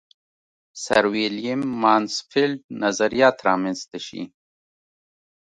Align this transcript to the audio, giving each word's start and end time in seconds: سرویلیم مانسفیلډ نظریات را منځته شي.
سرویلیم 0.83 1.61
مانسفیلډ 1.81 2.59
نظریات 2.83 3.37
را 3.47 3.55
منځته 3.63 3.97
شي. 4.07 4.21